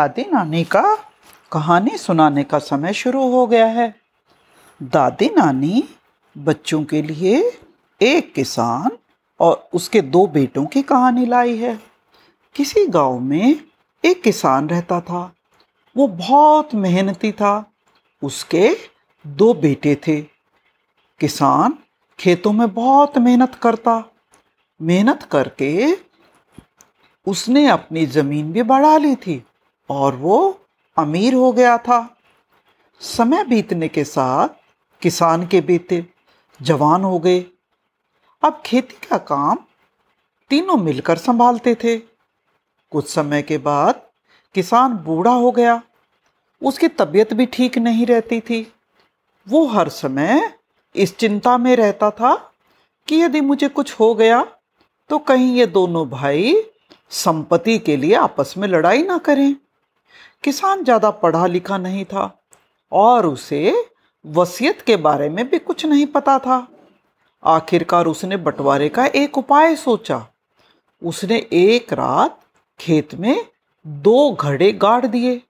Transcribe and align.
दादी 0.00 0.22
नानी 0.22 0.64
का 0.64 0.98
कहानी 1.52 1.98
सुनाने 1.98 2.44
का 2.44 2.58
समय 2.58 2.92
शुरू 2.92 3.30
हो 3.30 3.46
गया 3.46 3.66
है। 3.66 3.94
दादी 4.82 5.26
नानी 5.26 5.84
बच्चों 6.38 6.84
के 6.84 7.02
लिए 7.02 7.60
एक 8.02 8.34
किसान 8.34 8.90
और 9.40 9.68
उसके 9.74 10.00
दो 10.00 10.26
बेटों 10.26 10.66
की 10.66 10.82
कहानी 10.82 11.26
लाई 11.26 11.56
है। 11.56 11.80
किसी 12.54 12.86
गाँव 12.86 13.18
में 13.18 13.60
एक 14.04 14.22
किसान 14.22 14.68
रहता 14.68 15.00
था। 15.00 15.32
वो 15.96 16.08
बहुत 16.08 16.74
मेहनती 16.74 17.32
था। 17.32 17.72
उसके 18.22 18.76
दो 19.26 19.54
बेटे 19.54 19.94
थे। 19.94 20.20
किसान 21.20 21.78
खेतों 22.18 22.52
में 22.52 22.74
बहुत 22.74 23.18
मेहनत 23.18 23.54
करता। 23.54 24.04
मेहनत 24.82 25.22
करके 25.22 25.96
उसने 27.26 27.66
अपनी 27.66 28.06
ज़मीन 28.06 28.52
भी 28.52 28.62
बढ़ा 28.62 28.96
ली 28.96 29.16
थी। 29.16 29.44
और 29.90 30.16
वो 30.16 30.38
अमीर 30.96 31.34
हो 31.34 31.50
गया 31.52 31.76
था। 31.78 31.98
समय 33.00 33.44
बीतने 33.44 33.88
के 33.88 34.04
साथ 34.04 34.48
किसान 35.02 35.46
के 35.46 35.60
बेटे 35.60 36.04
जवान 36.60 37.04
हो 37.04 37.18
गए। 37.18 37.40
अब 38.42 38.62
खेती 38.66 39.06
का 39.06 39.18
काम 39.18 39.58
तीनों 40.50 40.76
मिलकर 40.76 41.18
संभालते 41.18 41.74
थे। 41.74 41.96
कुछ 41.96 43.08
समय 43.08 43.42
के 43.42 43.58
बाद 43.58 44.02
किसान 44.54 44.96
बूढ़ा 44.96 45.32
हो 45.32 45.50
गया। 45.50 45.80
उसकी 46.62 46.88
तबीयत 46.88 47.34
भी 47.34 47.46
ठीक 47.46 47.78
नहीं 47.78 48.06
रहती 48.06 48.40
थी। 48.40 48.60
वो 49.46 49.66
हर 49.66 49.88
समय 49.88 50.52
इस 50.94 51.16
चिंता 51.16 51.56
में 51.58 51.74
रहता 51.76 52.10
था 52.10 52.34
कि 53.08 53.16
यदि 53.16 53.40
मुझे 53.40 53.68
कुछ 53.68 53.92
हो 54.00 54.14
गया 54.14 54.44
तो 55.10 55.18
कहीं 55.18 55.54
ये 55.56 55.66
दोनों 55.66 56.08
भाई 56.10 56.54
संपत्ति 57.10 57.78
के 57.78 57.96
लिए 57.96 58.14
आपस 58.14 58.54
में 58.58 58.66
लड़ाई 58.68 59.02
ना 59.02 59.18
करें। 59.18 59.54
किसान 60.44 60.84
ज़्यादा 60.84 61.10
पढ़ा 61.10 61.46
लिखा 61.46 61.78
नहीं 61.78 62.04
था 62.04 62.30
और 62.92 63.26
उसे 63.26 63.74
वसीयत 64.24 64.80
के 64.80 64.96
बारे 64.98 65.28
में 65.28 65.48
भी 65.50 65.58
कुछ 65.58 65.84
नहीं 65.86 66.06
पता 66.06 66.38
था। 66.38 66.66
आखिरकार 67.42 68.06
उसने 68.06 68.36
बंटवारे 68.36 68.88
का 68.88 69.06
एक 69.06 69.38
उपाय 69.38 69.76
सोचा। 69.76 70.26
उसने 71.02 71.36
एक 71.52 71.92
रात 71.92 72.38
खेत 72.80 73.14
में 73.14 73.46
दो 73.86 74.30
घड़े 74.32 74.72
गाड़ 74.72 75.06
दिए। 75.06 75.40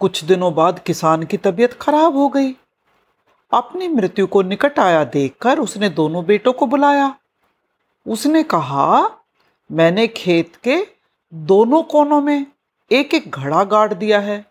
कुछ 0.00 0.22
दिनों 0.24 0.54
बाद 0.54 0.78
किसान 0.78 1.22
की 1.22 1.36
तबीयत 1.36 1.72
खराब 1.72 2.16
हो 2.16 2.28
गई। 2.28 2.54
अपनी 3.52 3.88
मृत्यु 3.88 4.26
को 4.26 4.42
निकट 4.42 4.78
आया 4.78 5.04
देखकर 5.04 5.58
उसने 5.58 5.88
दोनों 5.90 6.24
बेटों 6.24 6.52
को 6.52 6.66
बुलाया। 6.66 7.14
उसने 8.06 8.42
कहा, 8.42 9.10
मैंने 9.70 10.06
खेत 10.08 10.56
के 10.64 10.76
दोनों 11.32 11.82
कोनों 11.82 12.20
में 12.20 12.46
एक 12.92 13.14
एक 13.14 13.30
घड़ा 13.30 13.64
गाड़ 13.64 13.94
दिया 13.94 14.20
है। 14.20 14.46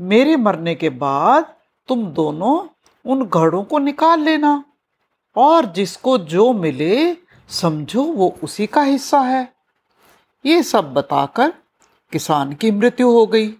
मेरे 0.00 0.36
मरने 0.36 0.74
के 0.74 0.88
बाद 0.88 1.54
तुम 1.88 2.06
दोनों 2.06 2.68
उन 3.10 3.24
घड़ों 3.26 3.64
को 3.64 3.78
निकाल 3.78 4.20
लेना 4.20 4.64
और 5.36 5.66
जिसको 5.66 6.18
जो 6.18 6.52
मिले 6.52 7.16
समझो 7.48 8.02
वो 8.02 8.38
उसी 8.42 8.66
का 8.66 8.82
हिस्सा 8.82 9.20
है। 9.20 9.52
ये 10.46 10.62
सब 10.62 10.94
बताकर 10.94 11.50
किसान 12.12 12.52
की 12.52 12.70
मृत्यु 12.70 13.10
हो 13.10 13.26
गई। 13.26 13.54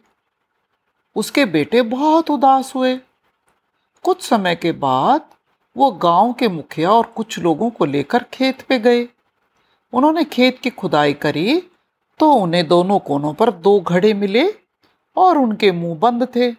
उसके 1.17 1.45
बेटे 1.45 1.83
बहुत 1.83 2.31
उदास 2.31 2.75
हुए। 2.75 3.01
कुछ 4.03 4.23
समय 4.23 4.57
के 4.57 4.73
बाद 4.73 5.27
वो 5.77 5.91
गाँव 5.91 6.33
के 6.33 6.49
मुखिया 6.49 6.91
और 6.91 7.07
कुछ 7.07 7.39
लोगों 7.39 7.71
को 7.71 7.85
लेकर 7.85 8.25
खेत 8.25 8.63
पे 8.63 8.79
गए। 8.79 9.09
उन्होंने 9.93 10.25
खेत 10.25 10.59
की 10.59 10.71
खुदाई 10.71 11.13
करी 11.13 11.63
तो 12.21 12.33
उन्हें 12.35 12.67
दोनों 12.69 12.99
कोनों 13.01 13.33
पर 13.35 13.51
दो 13.53 13.79
घड़े 13.81 14.13
मिले 14.15 14.45
और 15.17 15.39
उनके 15.39 15.71
मुँह 15.73 15.99
बंद 15.99 16.27
थे। 16.37 16.51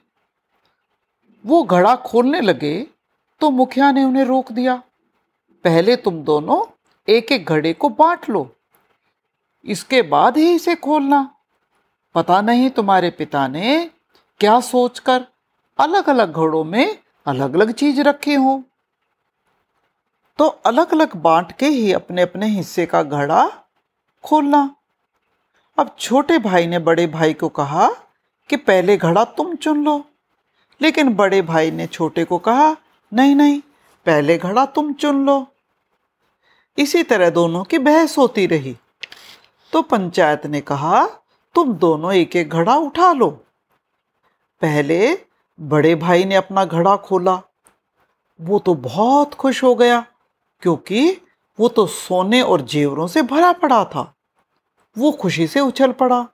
वो 1.46 1.62
घड़ा 1.66 1.96
खोलने 2.02 2.42
लगे 2.42 2.76
तो 3.42 3.50
मुखिया 3.52 3.92
ने 3.92 4.04
उन्हें 4.04 4.24
रोक 4.26 4.52
दिया। 4.52 4.76
पहले 5.66 5.96
तुम 5.98 6.24
दोनों 6.24 6.64
एक 7.08 7.32
एक 7.32 7.46
घड़े 7.46 7.74
को 7.74 7.90
बांट 7.92 8.30
लो, 8.30 8.50
इसके 9.66 10.02
बाद 10.04 10.38
ही 10.38 10.54
इसे 10.56 10.76
खोलना। 10.78 11.30
पता 12.16 12.42
नहीं 12.42 12.70
तुम्हारे 12.72 13.10
पिता 13.12 13.48
ने 13.48 13.90
क्या 14.40 14.60
सोचकर 14.62 15.26
अलग 15.80 16.10
अलग 16.10 16.34
घड़ों 16.34 16.64
में 16.66 16.98
अलग 17.28 17.54
अलग 17.56 17.72
चीज़ 17.74 18.02
रखी 18.02 18.34
हो। 18.36 18.62
तो 20.40 20.48
अलग 20.66 20.94
अलग 20.94 21.16
बांट 21.18 21.52
के 21.52 21.66
ही 21.68 21.92
अपने 21.94 22.22
अपने 22.22 22.48
हिस्से 22.48 22.86
का 22.86 23.04
घड़ा 23.04 23.46
खोलना। 24.24 24.64
अब 25.78 25.96
छोटे 26.00 26.38
भाई 26.38 26.68
ने 26.68 26.80
बड़े 26.80 27.08
भाई 27.08 27.34
को 27.34 27.50
कहा 27.50 27.90
कि 28.50 28.56
पहले 28.56 28.98
घड़ा 28.98 29.24
तुम 29.24 29.56
चुन 29.56 29.86
लो। 29.86 30.06
लेकिन 30.82 31.14
बड़े 31.14 31.42
भाई 31.42 31.72
ने 31.72 31.88
छोटे 31.88 32.26
को 32.26 32.38
कहा, 32.38 32.78
नहीं 33.14 33.36
नहीं, 33.36 33.62
पहले 34.06 34.38
घड़ा 34.38 34.66
तुम 34.66 34.94
चुन 34.94 35.26
लो। 35.26 35.48
इसी 36.78 37.04
तरह 37.04 37.30
दोनों 37.30 37.64
की 37.64 37.78
बहस 37.78 38.18
होती 38.18 38.46
रही। 38.46 38.78
तो 39.72 39.82
पंचायत 39.82 40.46
ने 40.46 40.62
कहा, 40.62 41.06
तुम 41.56 41.74
दोनों 41.74 42.14
एक 42.14 42.36
एक 42.36 42.50
घड़ा 42.50 42.76
उठा 42.76 43.14
लो। 43.14 43.30
पहले 44.62 45.18
बड़े 45.62 45.96
भाई 45.96 46.26
ने 46.26 46.36
अपना 46.36 46.66
घड़ा 46.66 46.96
खोला। 46.96 47.42
वो 48.42 48.60
तो 48.60 48.76
बहुत 48.76 49.34
खुश 49.34 49.64
हो 49.64 49.76
गया, 49.76 50.06
क्योंकि 50.62 51.22
वो 51.60 51.68
तो 51.68 51.88
सोने 51.88 52.42
और 52.42 52.62
जेवरों 52.62 53.08
से 53.08 53.22
भरा 53.22 53.52
पड़ा 53.52 53.86
था। 53.86 54.14
वो 54.98 55.12
खुशी 55.12 55.48
से 55.48 55.60
उछल 55.60 55.92
पड़ा। 55.92 56.28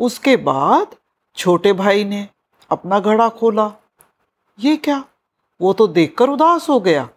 उसके 0.00 0.36
बाद 0.36 0.94
छोटे 1.36 1.72
भाई 1.72 2.04
ने 2.04 2.28
अपना 2.70 3.00
घड़ा 3.00 3.28
खोला। 3.28 3.72
ये 4.58 4.76
क्या? 4.76 5.04
वो 5.60 5.72
तो 5.72 5.86
देखकर 5.86 6.28
उदास 6.28 6.68
हो 6.68 6.80
गया। 6.80 7.08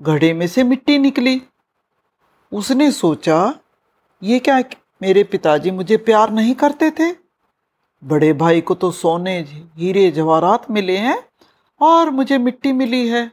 घड़े 0.00 0.34
में 0.34 0.46
से 0.46 0.62
मिट्टी 0.62 0.98
निकली। 0.98 1.42
उसने 2.52 2.92
सोचा, 2.92 3.54
ये 4.22 4.38
क्या 4.38 4.60
मेरे 5.02 5.24
पिताजी 5.24 5.70
मुझे 5.70 5.96
प्यार 5.96 6.30
नहीं 6.30 6.54
करते 6.54 6.90
थे? 6.90 7.12
बड़े 8.04 8.32
भाई 8.32 8.60
को 8.60 8.74
तो 8.74 8.90
सोने, 8.90 9.40
हीरे, 9.76 10.10
जवाहरात 10.10 10.70
मिले 10.70 10.96
हैं 10.96 11.28
और 11.80 12.10
मुझे 12.10 12.38
मिट्टी 12.38 12.72
मिली 12.72 13.08
है। 13.08 13.32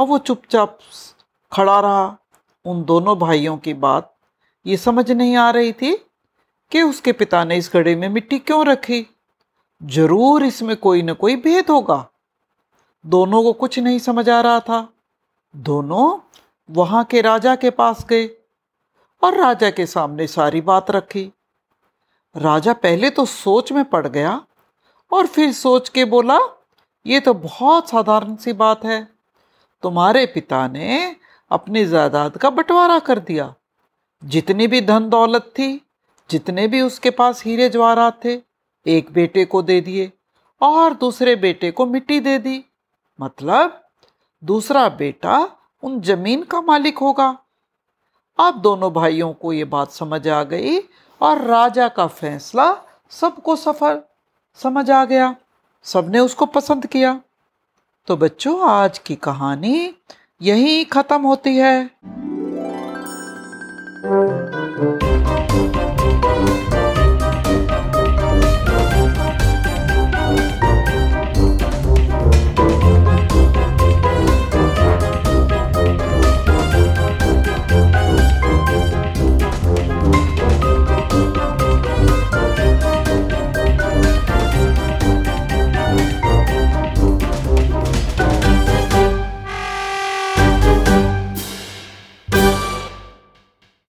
अब 0.00 0.08
वो 0.08 0.18
चुपचाप 0.18 0.78
खड़ा 1.52 1.80
रहा। 1.80 2.16
उन 2.64 2.84
दोनों 2.84 3.18
भाइयों 3.18 3.58
की 3.58 3.74
बात 3.74 4.17
ये 4.68 4.76
समझ 4.76 5.10
नहीं 5.10 5.36
आ 5.36 5.48
रही 5.50 5.72
थी 5.72 5.94
कि 6.72 6.82
उसके 6.82 7.12
पिता 7.12 7.42
ने 7.44 7.56
इस 7.56 7.70
घड़े 7.74 7.94
में 7.96 8.08
मिट्टी 8.08 8.38
क्यों 8.38 8.64
रखी। 8.66 9.06
ज़रूर 9.80 10.44
इसमें 10.44 10.76
कोई 10.76 11.02
ना 11.02 11.12
कोई 11.12 11.36
भेद 11.36 11.70
होगा। 11.70 12.06
दोनों 13.04 13.42
को 13.42 13.52
कुछ 13.52 13.78
नहीं 13.78 13.98
समझ 13.98 14.28
आ 14.28 14.40
रहा 14.40 14.60
था। 14.60 14.88
दोनों 15.54 16.18
वहाँ 16.68 17.04
के 17.04 17.20
राजा 17.20 17.54
के 17.56 17.70
पास 17.70 18.04
गए 18.06 18.26
और 19.22 19.36
राजा 19.36 19.70
के 19.70 19.86
सामने 19.86 20.26
सारी 20.26 20.60
बात 20.60 20.90
रखी। 20.90 21.30
राजा 22.34 22.72
पहले 22.72 23.10
तो 23.10 23.24
सोच 23.24 23.72
में 23.72 23.84
पड़ 23.84 24.06
गया 24.06 24.40
और 25.12 25.26
फिर 25.26 25.52
सोच 25.52 25.88
के 25.88 26.04
बोला, 26.04 26.38
ये 27.06 27.20
तो 27.20 27.34
बहुत 27.34 27.88
साधारण 27.88 28.36
सी 28.36 28.52
बात 28.52 28.84
है। 28.84 29.06
तुम्हारे 29.82 30.26
पिता 30.26 30.66
ने 30.68 31.16
अपनी 31.50 31.84
जायदाद 31.86 32.36
का 32.36 32.50
बंटवारा 32.50 32.98
कर 32.98 33.18
दिया। 33.18 33.54
जितनी 34.24 34.66
भी 34.66 34.80
धन 34.80 35.08
दौलत 35.08 35.42
थी, 35.42 35.86
जितने 36.30 36.68
भी 36.68 36.80
उसके 36.80 37.10
पास 37.10 37.44
हीरे 37.44 37.68
जवाहरात 37.68 38.24
थे, 38.24 38.40
एक 38.86 39.12
बेटे 39.12 39.44
को 39.44 39.62
दे 39.62 39.80
दिए 39.80 40.12
और 40.60 40.94
दूसरे 40.94 41.36
बेटे 41.36 41.70
को 41.70 41.86
मिट्टी 41.86 42.20
दे 42.20 42.38
दी। 42.38 42.64
मतलब 43.20 43.88
दूसरा 44.44 44.88
बेटा 44.88 45.50
उन 45.82 46.00
ज़मीन 46.00 46.42
का 46.42 46.60
मालिक 46.60 46.98
होगा। 46.98 47.38
अब 48.38 48.60
दोनों 48.60 48.92
भाइयों 48.92 49.32
को 49.32 49.52
ये 49.52 49.64
बात 49.64 49.90
समझ 49.90 50.28
आ 50.28 50.42
गई 50.42 50.78
और 51.20 51.42
राजा 51.42 51.88
का 51.88 52.06
फैसला 52.06 52.82
सबको 53.10 53.56
सफल 53.56 54.02
समझ 54.54 54.90
आ 54.90 55.04
गया। 55.04 55.36
सबने 55.84 56.18
उसको 56.18 56.46
पसंद 56.46 56.86
किया। 56.86 57.20
तो 58.06 58.16
बच्चों, 58.16 58.70
आज 58.70 58.98
की 58.98 59.16
कहानी 59.16 59.94
यही 60.42 60.84
ख़त्म 60.84 61.22
होती 61.22 61.56
है। 61.56 61.90
Thank 64.02 64.30
you. 64.30 64.47